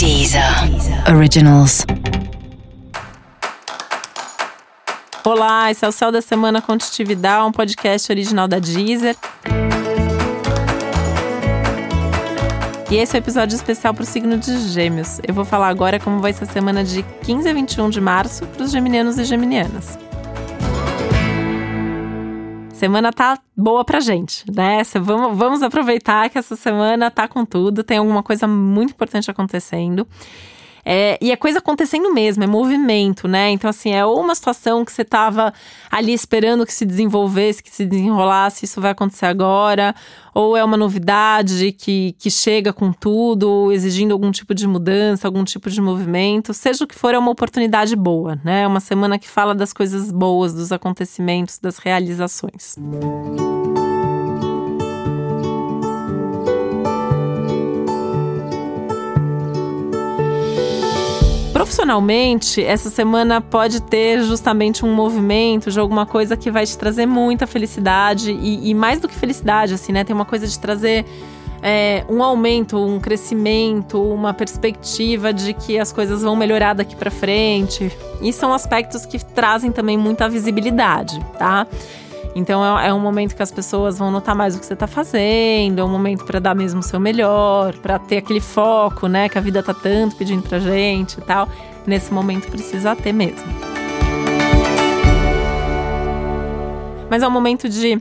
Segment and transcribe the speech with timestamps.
[0.00, 0.42] Deezer
[1.14, 1.84] Originals.
[5.22, 9.14] Olá, esse é o Céu da Semana Contitividade, um podcast original da Deezer.
[12.90, 15.20] E esse é o um episódio especial para o signo de Gêmeos.
[15.28, 18.46] Eu vou falar agora como vai ser a semana de 15 a 21 de março
[18.46, 19.98] para os geminianos e geminianas.
[22.80, 24.80] Semana tá boa pra gente, né?
[25.02, 30.08] Vamos, vamos aproveitar que essa semana tá com tudo, tem alguma coisa muito importante acontecendo.
[30.84, 33.50] É, e é coisa acontecendo mesmo, é movimento, né?
[33.50, 35.52] Então, assim, é ou uma situação que você estava
[35.90, 39.94] ali esperando que se desenvolvesse, que se desenrolasse, isso vai acontecer agora,
[40.34, 45.44] ou é uma novidade que, que chega com tudo, exigindo algum tipo de mudança, algum
[45.44, 46.54] tipo de movimento.
[46.54, 48.62] Seja o que for, é uma oportunidade boa, né?
[48.62, 52.76] É uma semana que fala das coisas boas, dos acontecimentos, das realizações.
[52.78, 53.89] Música
[61.60, 67.04] Profissionalmente, essa semana pode ter justamente um movimento de alguma coisa que vai te trazer
[67.04, 70.02] muita felicidade e, e mais do que felicidade, assim, né?
[70.02, 71.04] Tem uma coisa de trazer
[71.62, 77.10] é, um aumento, um crescimento, uma perspectiva de que as coisas vão melhorar daqui para
[77.10, 77.94] frente.
[78.22, 81.66] E são aspectos que trazem também muita visibilidade, tá?
[82.34, 84.86] Então é, é, um momento que as pessoas vão notar mais o que você está
[84.86, 89.28] fazendo, é um momento para dar mesmo o seu melhor, para ter aquele foco, né,
[89.28, 91.48] que a vida tá tanto pedindo pra gente e tal.
[91.86, 93.48] Nesse momento precisa ter mesmo.
[97.10, 98.00] Mas é um momento de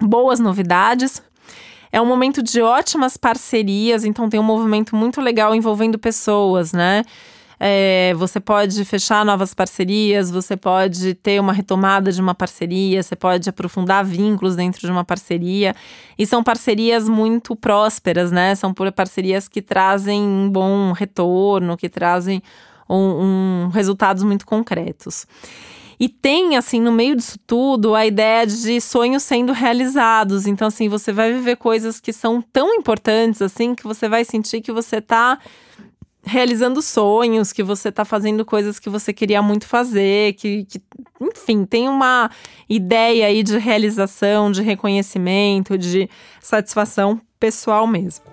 [0.00, 1.22] boas novidades,
[1.92, 7.04] é um momento de ótimas parcerias, então tem um movimento muito legal envolvendo pessoas, né?
[7.60, 13.16] É, você pode fechar novas parcerias, você pode ter uma retomada de uma parceria, você
[13.16, 15.74] pode aprofundar vínculos dentro de uma parceria.
[16.16, 18.54] E são parcerias muito prósperas, né?
[18.54, 22.42] São parcerias que trazem um bom retorno, que trazem
[22.88, 25.26] um, um resultados muito concretos.
[26.00, 30.46] E tem, assim, no meio disso tudo, a ideia de sonhos sendo realizados.
[30.46, 34.60] Então, assim, você vai viver coisas que são tão importantes, assim, que você vai sentir
[34.60, 35.40] que você está
[36.24, 40.80] realizando sonhos, que você está fazendo coisas que você queria muito fazer, que, que,
[41.20, 42.30] enfim, tem uma
[42.68, 46.08] ideia aí de realização, de reconhecimento, de
[46.40, 48.24] satisfação pessoal mesmo.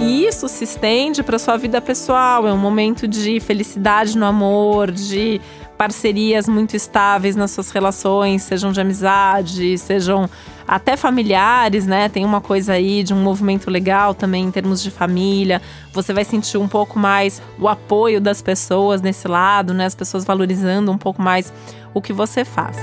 [0.00, 4.90] E isso se estende para sua vida pessoal, é um momento de felicidade no amor,
[4.90, 5.40] de
[5.78, 10.28] parcerias muito estáveis nas suas relações, sejam de amizade, sejam
[10.66, 12.08] até familiares, né?
[12.08, 15.62] Tem uma coisa aí de um movimento legal também em termos de família.
[15.92, 19.86] Você vai sentir um pouco mais o apoio das pessoas nesse lado, né?
[19.86, 21.52] As pessoas valorizando um pouco mais
[21.94, 22.76] o que você faz.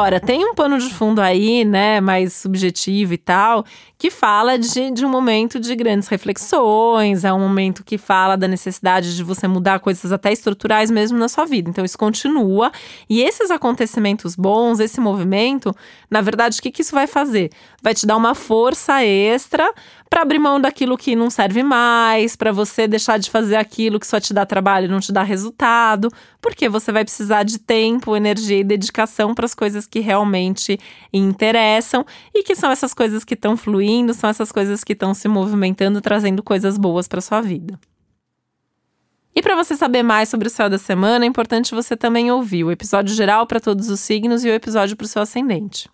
[0.00, 3.66] Agora, tem um pano de fundo aí, né, mais subjetivo e tal,
[3.98, 8.48] que fala de, de um momento de grandes reflexões, é um momento que fala da
[8.48, 11.68] necessidade de você mudar coisas até estruturais mesmo na sua vida.
[11.68, 12.72] Então, isso continua.
[13.10, 15.76] E esses acontecimentos bons, esse movimento,
[16.10, 17.50] na verdade, o que, que isso vai fazer?
[17.82, 19.70] Vai te dar uma força extra
[20.08, 24.06] para abrir mão daquilo que não serve mais, para você deixar de fazer aquilo que
[24.06, 28.16] só te dá trabalho e não te dá resultado, porque você vai precisar de tempo,
[28.16, 30.78] energia e dedicação para as coisas que realmente
[31.12, 35.26] interessam e que são essas coisas que estão fluindo, são essas coisas que estão se
[35.28, 37.78] movimentando, trazendo coisas boas para sua vida.
[39.34, 42.64] E para você saber mais sobre o céu da semana, é importante você também ouvir
[42.64, 45.88] o episódio geral para todos os signos e o episódio para o seu ascendente.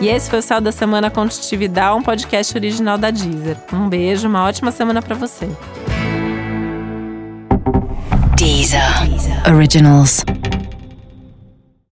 [0.00, 3.56] E esse foi o Céu da Semana Contitividade, um podcast original da Deezer.
[3.72, 5.48] Um beijo, uma ótima semana para você.
[8.46, 9.10] Deezer.
[9.44, 10.22] Originals.